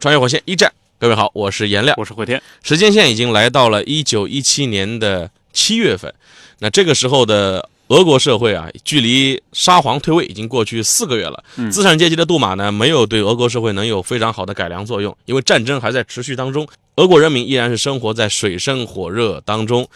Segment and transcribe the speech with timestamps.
[0.00, 2.40] 穿越火线一战，各位好，我是颜亮，我是慧天。
[2.62, 6.12] 时间线已经来到了一九一七年的七月份，
[6.60, 11.42] 那这个时候的俄国社会啊，距离沙皇退位已经过去四个月了。
[11.56, 19.88] 嗯资产阶级的杜马呢，没有对俄国社会能有非常好的改良作用，因为战争还在持续当中，俄国人民依然是生活在水深火热当中。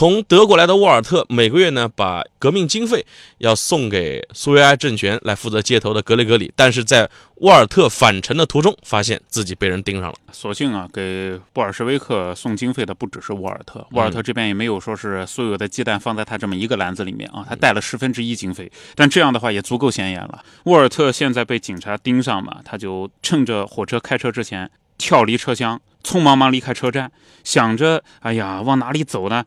[0.00, 3.04] 从德国来的沃尔特每个月呢，把革命经费
[3.36, 7.06] 要送给苏维埃政权来负责接头的格雷格里，但是在
[7.42, 10.16] 沃尔特返程的途中，发现自己被人盯上了。
[10.32, 20.42] 所幸啊，给布尔什维克送经费的不只是沃尔特，沃尔特这边也没有说是所有的鸡蛋放在他这么一个篮子里面啊，他带了十分之一经费，但这样的话也足够显眼了。
[20.64, 27.12] 沃尔特现在被警察盯上嘛，他就趁着火车开车之前跳离车厢，匆忙忙离开车站，
[27.44, 29.44] 想着哎呀往哪里走呢？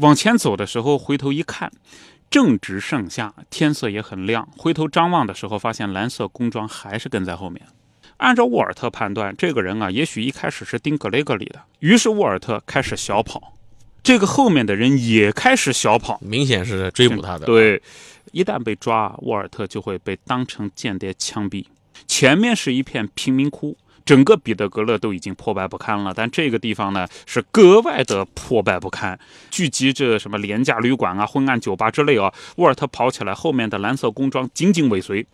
[0.00, 1.70] 往前走的时候回头一看。
[2.30, 4.48] 正值盛夏，天色也很亮。
[4.56, 7.60] 回头张望的时候，发现蓝色工装还是跟在后面。
[8.18, 11.60] 按照沃尔特判断，这个人啊，也许一开始是盯格雷格里的。
[11.80, 13.54] 于是沃尔特开始小跑，
[14.00, 16.20] 这个后面的人也开始小跑。
[16.22, 17.46] 明显是追捕他的。
[17.46, 17.82] 对，
[18.30, 21.64] 一旦被抓，沃尔特就会被当成间谍枪毙。
[22.06, 29.18] 前面是一片贫民窟，整个彼得格勒都已经破败不堪了，但这个地方呢是格外的破败不堪，
[29.50, 32.32] 聚集着什么廉价旅馆啊、昏暗酒吧之类啊。
[32.56, 35.26] 沃尔特跑起来，后面的蓝色工装紧紧尾随。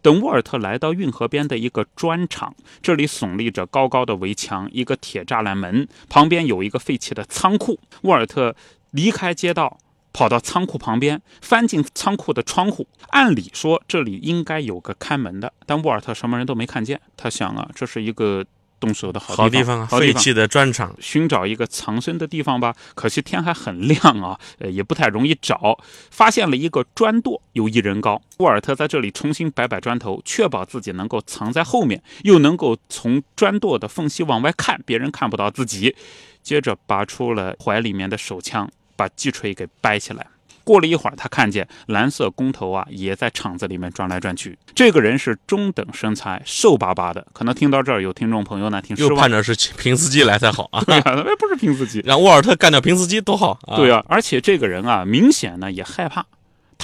[0.00, 7.78] 等沃尔特来到运河边的一个砖厂，这里耸立着高高的围墙，一个铁栅栏门，旁边有一个废弃的仓库。
[8.02, 8.54] 沃尔特
[8.90, 9.78] 离开街道。
[10.12, 12.86] 跑到仓库旁边，翻进仓库的窗户。
[13.08, 17.00] 按理说这里应该有个看门的，但沃尔特什么人都没看见。
[17.16, 18.44] 他想啊，这是一个
[18.80, 20.14] 动手的好好地方，啊，好地方。
[20.14, 20.94] 废弃的砖厂。
[21.00, 25.78] 寻找一个藏身的地方吧，可惜天还很亮啊，呃，也不太容易找。
[26.10, 28.20] 发现了一个砖垛，有一人高。
[28.38, 35.94] 沃尔特在这里重新摆摆砖头，确保自己能够藏在后面，又能够从砖垛的缝隙往外看，别人看不到自己。
[36.42, 38.68] 接着拔出了怀里面的手枪，
[39.02, 40.24] 把击锤给掰起来。
[40.64, 44.56] 过了一会儿，他看见蓝色工头啊也在厂子里面转来转去。
[44.76, 47.26] 这个人是中等身材，瘦巴巴的。
[47.32, 50.80] 可能听到这儿有听众朋友呢挺失望又盼，着是平斯基来才好啊！
[50.86, 53.74] 对啊，那不是平斯基，让沃尔特干掉平斯基多好啊！
[53.74, 56.24] 对啊，而且这个人啊，明显呢也害怕，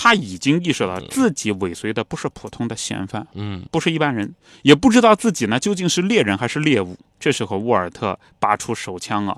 [0.01, 4.33] 他已经意识到自己尾随的不是普通的嫌犯，嗯，不是一般人，
[4.63, 6.97] 也不知道自己呢究竟是猎人还是猎物。
[7.19, 9.37] 这时候，沃尔特拔出手枪啊，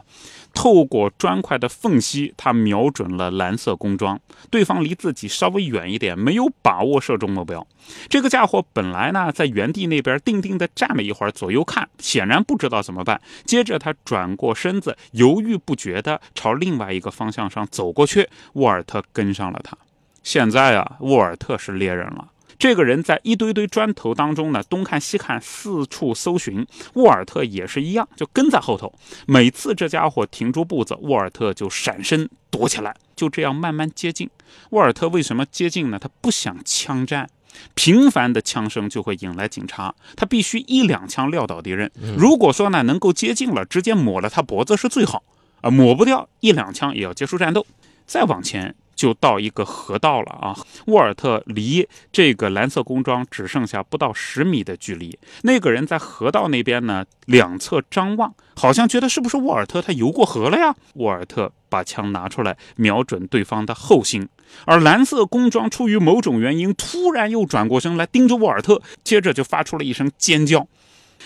[0.52, 4.20] 透过砖块的缝隙，他瞄准了蓝色工装。
[4.50, 7.66] 对方离自己稍微远一点，没有把握射中目标。
[8.10, 13.18] 这个家伙本来呢在原地那边定定的站了一会儿，左右看，显然不知道怎么办。
[13.46, 18.28] 接着他转过身子，犹豫不决的朝另外一个方向上走过去。
[18.52, 19.74] 沃尔特跟上了他。
[20.22, 22.28] 现在啊，沃尔特是猎人了。
[22.58, 26.66] 这个人在一堆堆砖头当中呢，东看西看，四处搜寻。
[26.92, 28.92] 沃尔特也是一样，就跟在后头。
[29.26, 34.28] 每次这家伙停住步子，沃尔特就闪身躲起来，就这样慢慢接近。
[34.70, 35.98] 沃尔特为什么接近呢？
[35.98, 37.30] 他不想枪战。
[37.74, 41.90] 频繁的枪声就会引来警察，他必须一两枪撂倒敌人。
[42.16, 45.22] 如果说呢能够接近了，直接抹了他脖子是最好
[45.62, 47.66] 啊，抹不掉一两枪也要结束战斗。
[48.10, 50.58] 再往前就到一个河道了啊！
[50.86, 55.16] 沃尔特离这个蓝色工装只剩下不到十米的距离。
[55.42, 60.74] 那个人在河道那边呢，两侧张望，好像觉得是不是沃尔特他游过河了呀？
[60.94, 64.28] 沃尔特把枪拿出来，瞄准对方的后心。
[64.64, 70.66] 而蓝色工装出于某种原因，突然又转过身来盯着沃尔特，接着就发出了一声尖叫。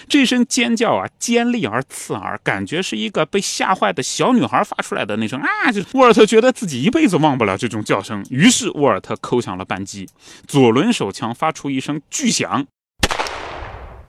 [0.09, 5.73] 这声尖叫啊，尖利而刺耳，感觉是一个被吓坏的小女孩发出来的那声啊！
[5.73, 10.09] 就沃尔特觉得自己一辈子忘不了这种叫声，于是沃尔特扣响了扳机，
[10.47, 12.67] 左轮手枪发出一声巨响。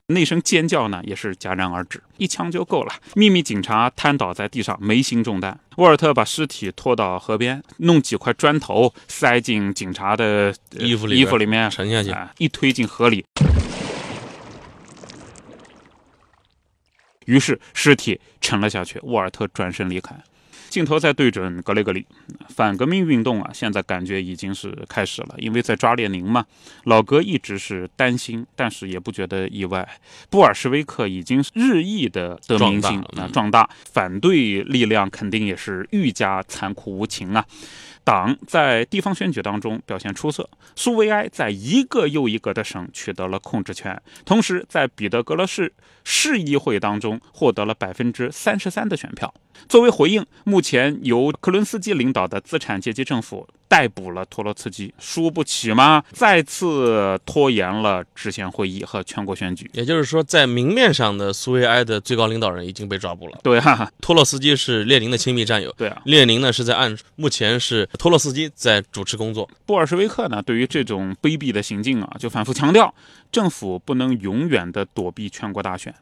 [0.07, 2.93] 那声尖叫呢，也是戛然而止，一枪就够了。
[3.15, 5.59] 秘密警察瘫倒在地上，眉心中弹。
[5.77, 12.11] 沃尔特把尸体拖到河边，弄几块砖头塞进警察的呃衣服里衣服里面，沉下去。
[12.11, 13.25] 啊，一推进河里。
[17.25, 20.15] 于是尸体沉了下去，沃尔特转身离开。
[20.67, 22.05] 镜头再对准格雷格里，
[22.49, 26.45] 反革命运动啊，现在感觉已经是开始了，因为在抓列宁嘛。
[26.83, 29.87] 老格一直是担心，但是也不觉得意外。
[30.29, 37.45] 布尔什维克已经日益的得民心啊，壮大，反对力量肯定也是愈加残酷无情啊。
[38.05, 45.73] 党在地方选举当中表现出色，苏维埃在一个又一个的省取得了控制权，同时在彼得格勒市
[46.03, 49.33] 市议会当中获得了百分之三十三的选票。
[49.67, 56.01] 作为回应，目前由克伦斯基领导的资产阶级政府逮捕了托洛茨基，输不起吗？
[56.13, 59.69] 再次拖延了制宪会议和全国选举。
[59.73, 63.37] 也就是说，在明面上的苏维埃的最高领导人已经被抓捕了。
[63.43, 65.73] 对啊，托洛茨基是列宁的亲密战友。
[65.77, 69.49] 对啊，列宁呢是在暗，目前是托洛茨基在主持工作。
[69.65, 72.95] 布尔什维克呢，对于这种卑鄙的行径啊，就反复强调，
[73.29, 75.93] 政府不能永远的躲避全国大选。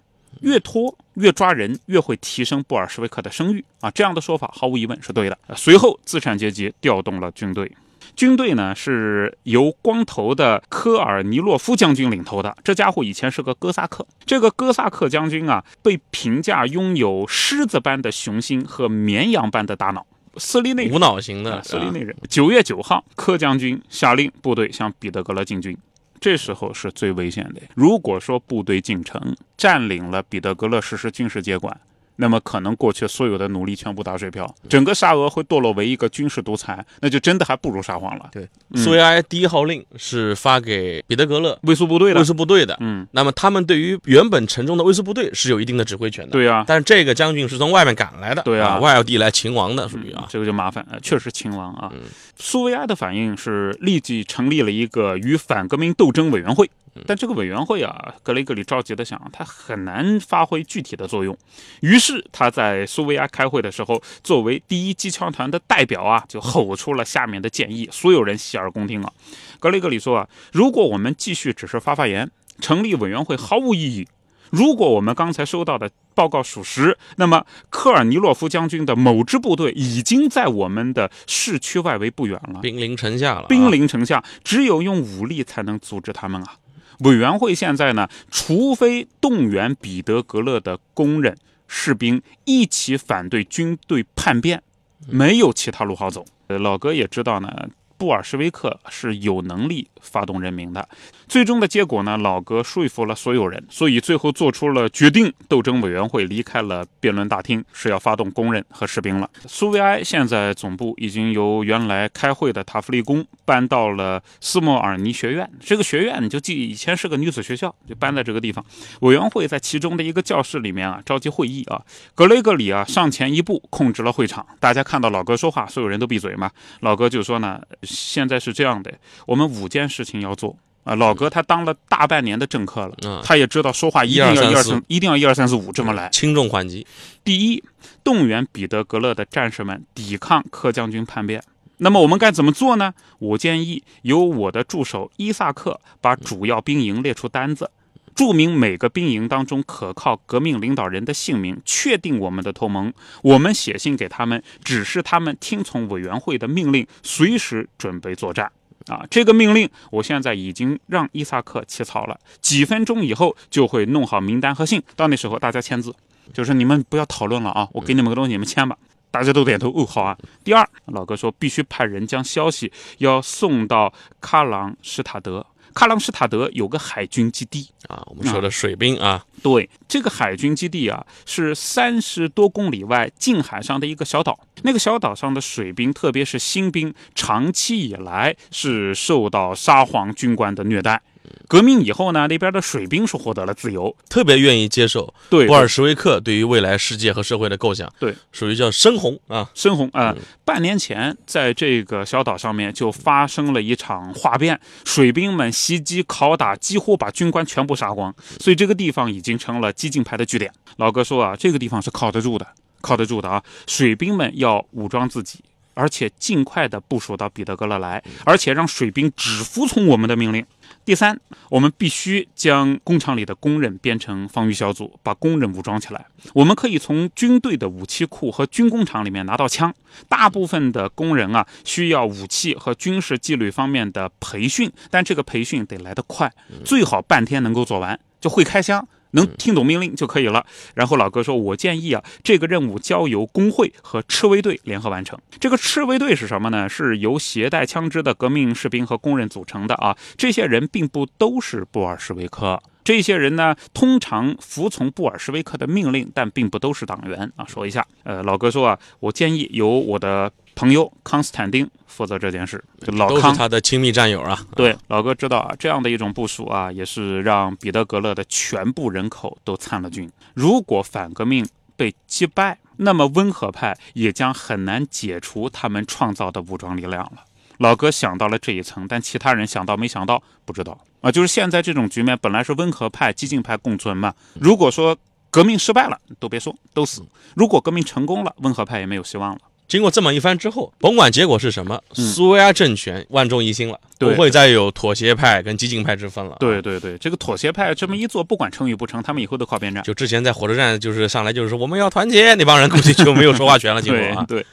[0.41, 3.89] 越拖越抓人，越会提升布尔什维克的声誉啊！
[3.91, 5.37] 这样的说法毫无疑问是对的。
[5.55, 7.71] 随后，资产阶级调动了军队，
[8.15, 12.55] 军队呢是由光头的科尔尼洛夫将军领头的。
[12.63, 20.05] 这家伙以前是个哥萨克，这个哥萨克将军啊，被评价拥有狮子般的雄心和绵羊般的大脑，
[20.37, 22.15] 斯利内无脑型的斯利内人。
[22.29, 25.77] 九月九号，柯将军下令部队向彼得格勒进军。
[26.23, 27.59] 这时候是最危险的。
[27.75, 31.77] 如果说部队进城，占领了彼得格勒，实施军事接管。
[32.17, 38.29] 那么可能过去所有的努力全部打水漂，整个沙俄会堕落为一个军事独裁，那就真的还不如沙皇了。
[38.31, 42.77] 对，苏维埃第一号令是发给彼得格勒卫戍部队的，卫戍部队的。
[42.79, 46.31] 嗯，那么他们对于原本城中的卫戍部队是有一定的指挥权的。
[46.31, 48.41] 对啊，但是这个将军是从外面赶来的。
[48.43, 50.85] 对啊，外地来勤王的，属于啊，这个就麻烦。
[51.01, 51.91] 确实勤王啊。
[52.37, 56.69] 苏维埃的反应是立即成立了一个与反革命斗争委员会。
[57.07, 61.37] 但这个委员会啊，格雷格里着急的想，他很难发挥具体的作用。
[61.81, 69.11] 于是他在苏维埃开会的时候，作为第一机枪团的代表啊，就吼出了下面的建议，所有人洗耳恭听啊。
[69.59, 72.29] 格雷格里说啊，如果我们继续只是发发言，
[72.59, 74.07] 成立委员会毫无意义。
[74.51, 83.47] 如果我们刚才收到的报告属实，那么科尔尼洛夫将军的某支部队已经在我们的市区外围不远了，兵临城下了。
[83.47, 86.57] 兵临城下，只有用武力才能阻止他们啊。
[86.99, 91.37] 委员会现在呢，除非动员彼得格勒的工人、
[91.67, 94.61] 士兵一起反对军队叛变，
[95.07, 96.25] 没有其他路好走。
[96.47, 97.69] 老哥也知道呢。
[97.97, 100.87] 布尔什维克是有能力发动人民的，
[101.27, 102.17] 最终的结果呢？
[102.17, 105.31] 老格说服了所有人，所以最后做出了决定。
[105.47, 109.29] 斗争委员会离开了辩论大厅，是要发动工人和士兵了。
[109.47, 115.49] 苏维埃现在总部已经由原来开会的塔夫利宫搬到了斯莫尔尼学院。
[115.59, 118.63] 这个学院你就记，以前是个女子学校，就搬在这个地方。
[119.01, 121.81] 委员会在其中的一个教室里面啊，召集会议啊。
[122.15, 126.51] 格雷格里啊上前一步控制了会场，大家看到老哥说话，所有人都闭嘴嘛。
[126.81, 127.61] 老哥就说呢。
[127.83, 128.93] 现在是这样的，
[129.25, 130.95] 我们五件事情要做啊。
[130.95, 136.85] 老哥他当了大半年的政客了，他也知道说话一定要一二三，一定要一二三四五这么来，轻重缓急。
[137.23, 137.63] 第一，
[138.03, 141.43] 动员彼得格勒的战士们抵抗柯将军叛变。
[141.77, 142.93] 那么我们该怎么做呢？
[143.19, 147.69] 我建议由我的助手伊萨克把主要兵营列出单子。
[148.15, 152.93] 注明每个兵营当中可靠革命领导人的姓名，确定我们的同盟。
[153.21, 158.51] 我们写信给他们，指示他们听从委员会的命令，随时准备作战。
[158.87, 164.83] 啊，这个命令我现在已经让伊萨克起草了，几分钟以后就会弄好名单和信。
[164.97, 165.95] 到那时候大家签字，
[166.33, 168.77] 就是你们不要讨论了啊，我给你们个东西，你们签吧。
[169.09, 170.17] 大家都点头，哦，好啊。
[170.43, 175.45] 第二，老哥说必须派人将消息要送到喀朗施塔德。
[175.73, 177.69] 喀朗施塔德有个海军基地。
[177.89, 191.01] 啊，我们说的水兵啊，对，这个海军基地啊是三十多公里外近海上的一个小岛，那个小岛上的水兵，特别是新兵，长期以来是受到沙皇军官的虐待。
[191.47, 200.15] 革命以后呢，那边的水兵是获得了自由，特别愿意接受对布尔什维克对于未来世界和社会的构想，对，属于叫深红啊，深红啊。
[200.45, 210.51] 半年前，在这个小岛上面就发生了一场哗变，水兵们袭击、拷打，几乎把军官全部杀光，所以这个地方已经成了激进派的据点。
[210.77, 212.47] 老哥说啊，这个地方是靠得住的，
[212.81, 213.43] 靠得住的啊。
[213.67, 215.39] 水兵们要武装自己，
[215.73, 220.45] 而且尽快的部署到彼得格勒来，而且让水兵只服从我们的命令。
[220.85, 221.17] 第三，
[221.49, 226.05] 我们必须将工厂里的工人编成防御小组，把工人武装起来。
[226.33, 229.73] 我们可以从军队的武器库和军工厂里面拿到枪。
[230.09, 236.29] 大部分的工人啊，需要武器和军事纪律方面的培训，但这个培训得来得快，
[236.65, 237.97] 最好半天能够做完。
[238.19, 238.85] 就会开枪。
[239.13, 240.45] 能听懂命令就可以了。
[240.75, 245.17] 然后老哥说：“我建议啊，这个任务交由工会和赤卫队联合完成。
[245.39, 246.67] 这个赤卫队是什么呢？
[246.67, 249.97] 是由携带枪支的革命士兵和工人组成的啊。
[250.17, 257.45] 这些人并不都是布尔什维克。”这些人呢，通常服从布尔什维克的命令，但并不都是党员啊。
[257.47, 262.63] 说一下，呃，老哥说啊，我建议由我的朋友康斯坦丁负责这件事。
[262.87, 264.45] 老康，他的亲密战友啊。
[264.55, 270.11] 对，老哥知道啊，这样的一种部署啊，也是让彼得格勒的全部人口都参了军。
[270.33, 277.23] 如果反革命被击败，那么温和派也将很难解除他们创造的武装力量了。
[277.59, 281.11] 老哥想到了这一层，但其他人想到没想到不知道啊。
[281.11, 284.11] 就是现在这种局面，本来是温和派、激进派共存嘛。
[284.33, 284.97] 如果说
[285.29, 287.03] 革命失败了，都别说，都死；
[287.35, 289.39] 如果革命成功了，温和派也没有希望了。
[289.65, 296.35] 经过这么一番之后，甭管结果是什么，苏维埃政权万众一心了，不会再有妥协派跟激进派之分了。
[296.39, 299.81] 对，对对，这个妥协派这么一做，不管成与不成，他们以后都靠边站。
[299.83, 303.81] 就之前在火车站就是上来就是说我们要团结，那帮人估计就没有说话权了。
[303.81, 304.45] 结果啊，对对，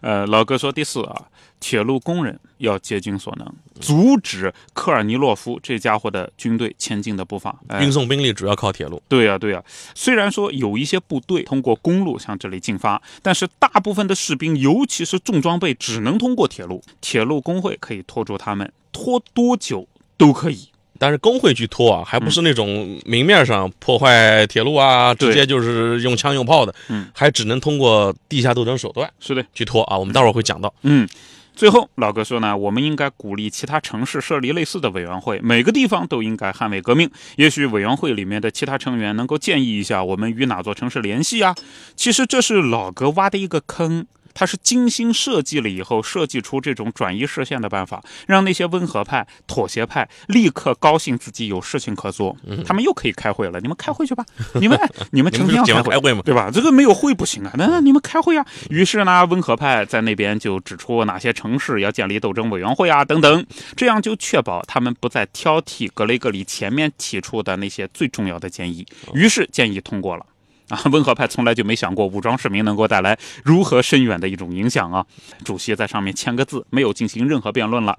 [0.00, 1.22] 呃，老哥说第四啊，
[1.66, 7.58] 铁路工人要竭尽所能，阻止科尔尼洛夫这家伙的军队前进的步伐。
[7.68, 9.02] 哎运送兵力主要靠铁路。
[9.08, 16.82] 对呀、对呀、虽然说有一些部队通过公路向这里进发，但是大部分的士兵，尤其是重装备，只能通过铁路。
[17.00, 20.68] 铁路工会可以拖住他们，拖多久都可以。
[20.98, 29.96] 但是工会去拖啊，还不是那种明面上破坏铁路啊，对直接就是用枪用炮的，嗯，还只能通过地下斗争手段是的，去拖啊。
[29.96, 30.70] 我们待会儿会讲到。
[30.82, 31.08] 嗯。
[31.54, 37.08] 最后，老哥说呢，我们应该鼓励其他城市设立类似的委员会，每个地方都应该捍卫革命。
[37.36, 41.54] 也许委员会里面的其他成员能够建议一下，我们与哪座城市联系啊？
[41.94, 52.36] 其实这是老哥挖的一个坑，他是精心设计了以后，设计出这种转移视线的办法，让那些温和派、妥协派立刻高兴自己有事情可做，
[52.66, 53.60] 他们又可以开会了。
[53.60, 54.24] 你们开会去吧，
[54.54, 54.78] 你们
[55.12, 56.50] 你们成天开开会吗对吧？
[56.52, 58.44] 这个没有会不行啊，那你们开会啊。
[58.70, 68.84] 于是呢，温和派在那边就指出哪些城市要建立斗争委员会啊，等等，这样就确保他们不再挑剔格雷格里前面提出的那些最重要的建议。
[69.12, 70.26] 于是建议通过了。
[70.68, 75.04] 啊，温和派从来就没想过武装市民能够带来如何深远的一种影响啊！
[75.44, 77.98] 主席在上面签个字，没有进行任何辩论了，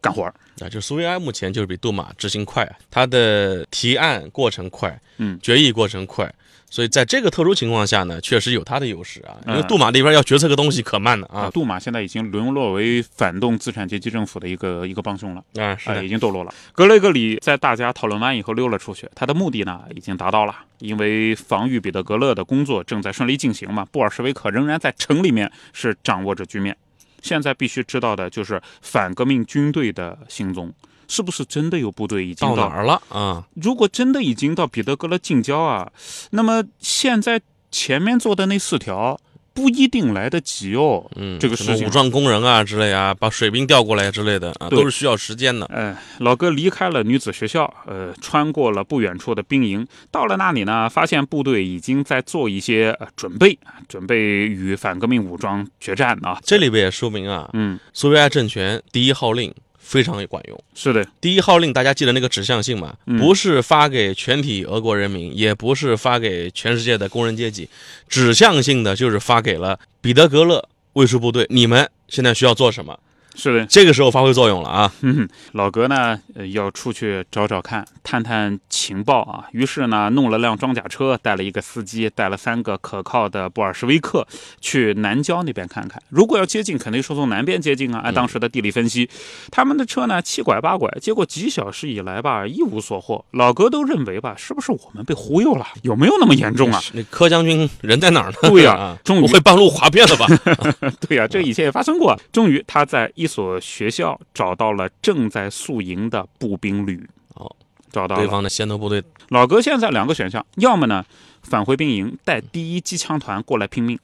[0.00, 0.34] 干活儿。
[0.60, 6.32] 啊，就苏维埃目前就是比杜马执行快啊，他的提案过程快，嗯决议过程快，
[6.68, 9.36] 所以在这个特殊情况下呢，确实有它的优势啊。
[9.46, 15.42] 因为嗯杜马那边要决策个东西可慢了啊杜马现在已经沦落为反动资产阶级政府的一个一个帮凶了。
[15.54, 16.52] 啊，是哎，的已，经堕落了。
[16.72, 26.76] 格雷格里在大家讨论完以后溜了出去，他的目的呢已经达到了，因为防御彼得格勒的工作正在顺利进行嘛，布尔什维克仍然在城里面是掌握着局面。
[27.22, 30.72] 现在必须知道的就是反革命军队的行踪，
[31.08, 32.56] 是不是真的有部队已经到？
[32.56, 33.46] 到哪儿了啊？
[33.54, 35.90] 如果真的已经到彼得格勒近郊啊，
[36.30, 39.18] 那么现在前面做的那四条
[39.52, 41.10] 不一定来得及哦。
[41.16, 45.64] 嗯，这个事情武装工人啊之类啊，把水兵调过来之类的啊，都是需要时间的。
[45.66, 53.58] 呃，老哥离开了女子学校，呃，穿过了不远处的兵营，到了那里呢，发现部队已经在做一些、呃、准备，
[53.88, 56.38] 准备与反革命武装决战啊。
[56.44, 59.52] 这里边也说明啊，嗯，苏维埃政权第一号令
[59.86, 60.64] 非常管用。
[60.74, 62.96] 是的，第一号令大家记得那个指向性嘛？
[63.06, 67.68] 嗯不是发给全体俄国人民，也不是发给全世界的工人阶级，
[68.08, 72.98] 指向性的就是发给了彼得格勒卫戍部队，你们现在需要做什么？
[73.36, 73.66] 是的。
[73.66, 74.92] 这个时候发挥作用了啊！
[75.02, 79.44] 嗯，老哥呢，呃，要出去找找看，探探情报啊。
[79.52, 84.26] 于是呢，弄了辆装甲车，带了一个司机，带了三个可靠的布尔什维克，
[84.60, 86.02] 去南郊那边看看。
[86.08, 88.00] 如果要接近，肯定是从南边接近啊。
[88.02, 89.08] 按当时的地理分析，
[89.50, 93.24] 他们的车呢七拐八拐，结果几小时以来吧，一无所获。
[93.32, 95.66] 老哥都认为吧，是不是我们被忽悠了？
[95.82, 96.80] 有没有那么严重啊？
[96.94, 98.36] 那柯将军人在哪儿呢？
[98.48, 100.26] 对呀 啊，终于不会半路滑变了吧？
[101.06, 102.18] 对呀、这以前也发生过。
[102.32, 107.08] 终于，他在一所学校找到了正在宿营的步兵旅。
[107.34, 107.54] 哦，
[107.90, 108.22] 找到了。
[108.22, 111.04] 对方的先头部队老哥现在两个选项，要么呢
[111.42, 113.98] 返回兵营带第一机枪团过来拼命，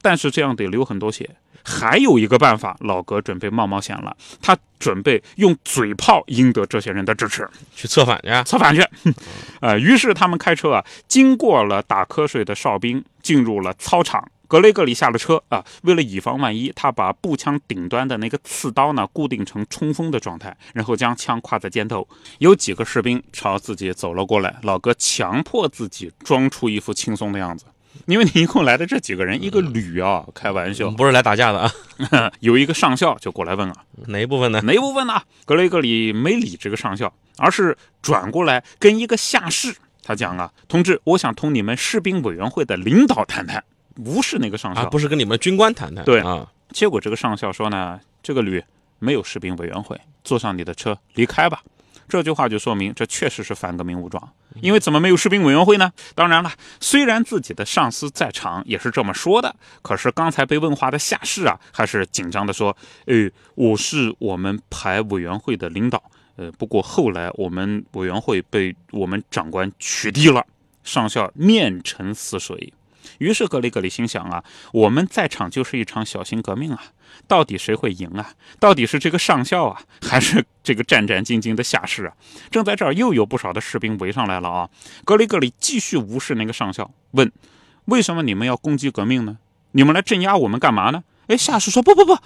[0.00, 1.28] 但是这样得流很多血。
[1.62, 7.46] 还有一个办法，老哥准备冒冒险了，他准备用嘴炮赢得这些人的支持。
[7.76, 8.42] 去策反去啊。
[8.42, 8.82] 策反去。
[9.60, 14.26] 呃，于是他们开车啊，经过了打瞌睡的哨兵，进入了操场。
[14.50, 22.08] 格雷格里下了车啊，为了以防万一，他把步枪顶端的那个刺刀呢固定成冲锋的状态，然后将枪挎在肩头。
[22.38, 27.64] 有几个士兵朝自己走了过来，老哥强迫自己装出一副轻松的样子。
[28.06, 33.76] 因为你一共来的这几个人，一个旅啊，开玩笑，不是来打架的啊， 有一个上校就过来问啊，
[34.08, 34.60] 哪一部分呢？
[34.62, 35.22] 哪一部分呢？
[35.44, 43.62] 格雷格里没理这个上校，而是转过来跟一个下士他讲啊，同志，我想同你们士兵委员会的领导谈谈，
[43.96, 48.62] 无视那个上校，啊，不是跟你们军官谈谈，对啊，结果这个上校说呢，这个旅
[48.98, 51.62] 没有士兵委员会，坐上你的车离开吧。
[52.08, 55.92] 这句话就说明这确实是反革命武装，因为怎么没有士兵委员会呢？
[56.16, 66.02] 当然了，虽然自己的上司在场也是这么说的，可是刚才被问话的下士啊，还是紧张的说：“呃，我是我们排委员会的领导，
[66.34, 70.44] 呃，不过后来我们委员会被我们长官取缔了。”
[70.82, 72.72] 上校面沉似水。
[73.18, 76.82] 于是格里格里心想啊，我们在场就是一场小型革命啊，
[77.26, 78.32] 到底谁会赢啊？
[78.58, 82.14] 到底是这个上校啊，还是这个战战兢兢的下士啊？
[82.50, 84.68] 正在这儿，又有不少的士兵围上来了啊。
[85.04, 87.30] 格里格里继续无视那个上校，问：
[87.86, 89.38] 为什么你们要攻击革命呢？
[89.72, 91.04] 你们来镇压我们干嘛呢？
[91.28, 92.18] 哎，下士说：不不不，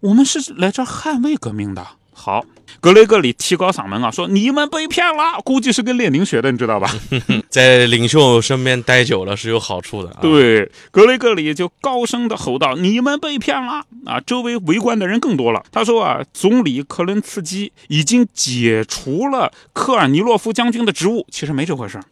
[0.00, 1.86] 我们是来这儿捍卫革命的。
[2.14, 2.44] 好，
[2.80, 6.94] 格雷格里提高嗓门啊，说你们被骗了，估计是跟列宁学的，你知道吧？
[7.48, 10.18] 在领袖身边待久了是有好处的、啊。
[10.22, 15.62] 对，格雷格里就高声的吼道：“你们被骗了！”啊，周围围观的人更多了。
[15.72, 22.04] 他说啊，总理克伦茨基已经解除了科尔尼洛夫将军的职务，其实没这回事儿。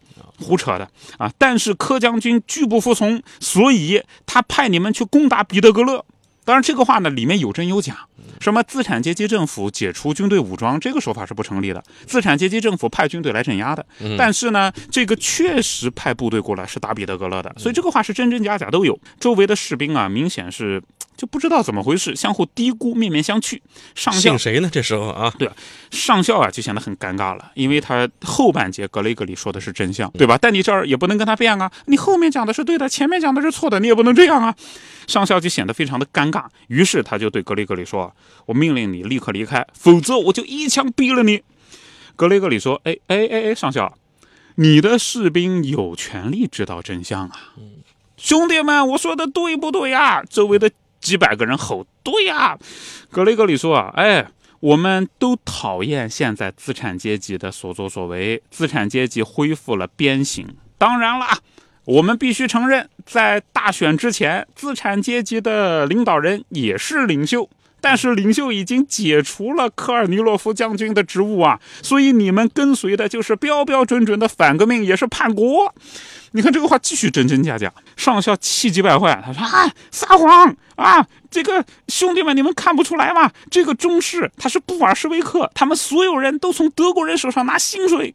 [0.42, 0.88] 胡扯的
[1.18, 1.30] 啊！
[1.36, 6.02] 但是柯将军拒不服从，所以他派你们去攻打彼得格勒。
[6.44, 8.06] 当然，这个话呢里面有真有假。
[8.40, 11.84] 什么资产阶级政府解除军队武装，这个说法是不成立的。
[12.06, 13.84] 资产阶级政府派军队来镇压的，
[14.16, 18.98] 但是呢，这个确实派部队过来是打彼得格勒的，所以这个话是真真假假都有。
[19.18, 20.82] 周围的士兵啊，明显是
[21.20, 23.60] 就不知道怎么回事，相互低估，面面相觑。
[23.94, 24.70] 上校信谁呢？
[24.72, 25.50] 这时候啊，对
[25.90, 30.38] 上校啊就显得很尴尬了，因为他后半截格雷格里说的是真相，对吧？
[30.40, 34.54] 但你这儿也不能跟他辩啊，你后面讲的是对的，前面讲的是错的，你也不能这样啊。
[35.06, 38.10] 上校就显得非常的尴尬，于是他就对格雷格里说
[38.46, 41.42] ：“我命令你立刻离开，否则我就一枪毙了你。”
[42.16, 43.92] 格雷格里说：“哎哎哎哎，上校，
[44.54, 47.32] 你的士兵有权利知道真相啊！
[48.16, 50.70] 兄弟们，我说的对不对呀？”周围的
[51.00, 52.58] 几百个人吼：“对呀！”
[53.10, 54.30] 格雷格里说：“啊，哎。”
[54.60, 60.46] 我们都讨厌现在资产阶级的所作所为，资产阶级恢复了鞭刑。
[60.76, 61.38] 当然啦，
[61.86, 67.48] 我们必须承认，在大选之前，资产阶级的领导人也是领袖，
[67.80, 75.74] 但是领袖已经解除了科尔尼洛夫将军的职务啊，所以你们跟随的就是标标准准的反革命，也是叛国。
[76.32, 81.04] 你看这个话继续真真假假，上校气急败坏，他说：“啊，撒谎啊！
[81.30, 83.32] 这个兄弟们，你们看不出来吗？
[83.50, 88.14] 这个中士他是布尔什维克，他们所有人都从德国人手上拿薪水。”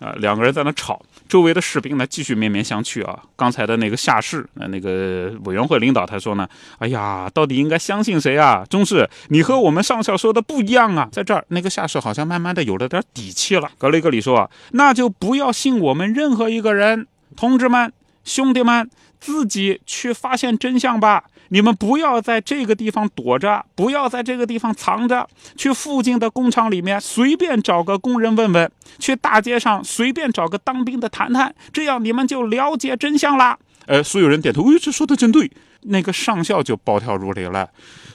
[0.00, 3.22] 啊，两个人在那吵，周围的士兵呢继续面面相觑啊。
[3.36, 6.46] 刚才的那个下士，呃，那个委员会领导他说呢
[6.78, 8.64] ：“哎呀，到底应该相信谁啊？
[8.68, 13.70] 中士，你和我们上校说的不一样啊。”在这儿，那个下士好像慢慢的有了点底气了。
[13.78, 17.06] 格雷格里说：“那就不要信我们任何一个人。”
[17.36, 18.88] 同志们、兄弟们，
[19.24, 21.24] 自己去发现真相吧！
[21.48, 33.58] 你们不要在这个地方躲着，不要在这个地方藏着，去附近的工厂里面随便找个工人问问，去大街上随便找个当兵的谈谈，这样你们就了解真相啦。
[33.86, 35.50] 呃，所有人点头，哎，这说的真对。
[35.86, 37.70] 那个上校就暴跳如雷了。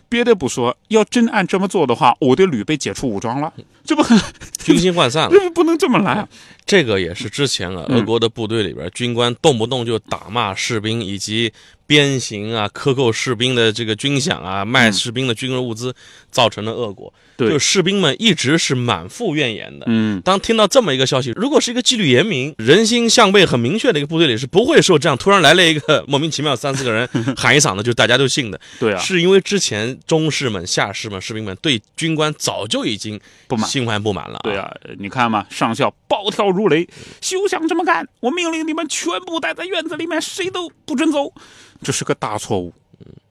[0.10, 3.54] 别的不说，要真按这么做的话，我的旅被解除武装了，
[3.86, 4.20] 这不很
[4.58, 5.30] 军心涣散了。
[5.32, 6.28] 这不能这么来啊！
[6.66, 11.52] 这个也是之前啊，嗯俄国的部队里边，军官动不动就打骂士兵，以及
[11.88, 15.96] 鞭刑啊、克扣士兵的这个军饷啊、卖士兵的军用物资，
[16.30, 17.14] 造成的恶果。
[17.16, 19.86] 嗯对就士兵们一直是满腹怨言的。
[19.88, 28.60] 嗯，当听到这么一个消息，如果是一个纪律严明、人心向背很明确的一个部队里，是不会受这样突然来了一个莫名其妙三四个人喊一嗓子就大家都信的。
[28.78, 34.40] 对啊，是因为之前中士们、下士们、士兵们对军官早就已经不满心怀不满了。
[34.44, 36.88] 对，啊，你看嘛，上校暴跳如雷，
[37.22, 38.08] 休想这么干！
[38.20, 41.34] 我命令你们全部待在院子里面，谁都不准走。
[41.82, 42.74] 这是个大错误。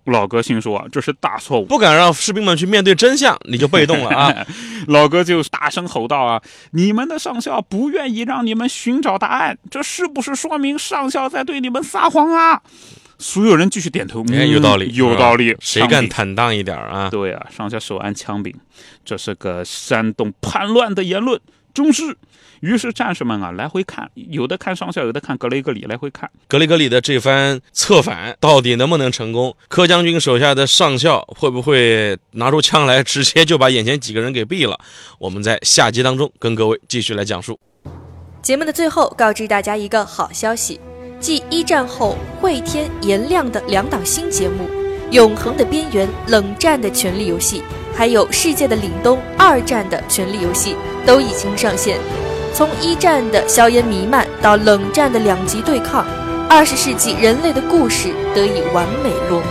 [0.05, 1.67] 老哥心说啊，这是大错误。
[1.67, 4.47] 不敢让士兵们去面对真相，你就被动了啊！
[4.89, 12.63] 老哥就大声吼道啊：“你们的上校不愿意让你们寻找答案，这是不是说明上校在对你们撒谎啊？”
[13.19, 15.57] 所有人继续点头，哎，有道理，嗯有道理。
[15.61, 17.09] 谁敢坦荡一点啊？
[17.11, 18.55] 对啊，上下手按枪柄，
[19.05, 21.41] 这是个煽动叛乱的言论，
[21.75, 22.17] 中士。
[22.61, 26.29] 于是战士们啊来回看，有的看上校，有的看格雷格里，来回看。
[26.49, 29.57] 格雷格里的这番策反到底能不能成功？
[29.69, 34.77] 柯将军手下的上校会不会拿出枪来，直接就把眼前几个人给毙了？
[35.21, 37.59] 我们在下集当中跟各位继续来讲述。
[38.43, 40.81] 节目的最后，告知大家一个好消息：
[41.21, 44.65] 继一战后会天、颜亮的两档新节目
[45.11, 47.59] 《永恒的边缘》《冷战的权力游戏》，
[47.97, 51.99] 还有《世界的凛冬》二战的权力游戏都已经上线。
[52.55, 56.07] 从一战的硝烟弥漫到冷战的两极对抗，
[56.49, 59.47] 二十世纪人类的故事得以完美落幕。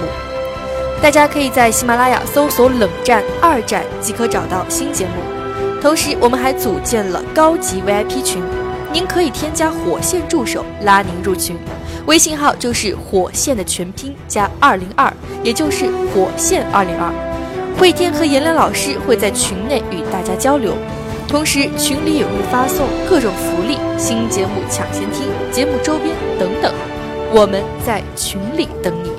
[1.02, 5.12] 大家可以在喜马拉雅搜索“冷战”“二战”即可找到新节目。
[5.82, 8.42] 同时，我们还组建了高级 VIP 群，
[8.92, 11.56] 您可以添加火线助手拉您入群，
[12.06, 15.12] 微信号就是火线的全拼加二零二，
[15.44, 17.12] 也就是火线二零二。
[17.78, 20.74] 慧天和颜良老师会在群内与大家交流，
[21.28, 26.74] 同时群里也会发送各种福利、新节目抢先听、节目周边等等，
[27.34, 29.17] 我们在群里等你。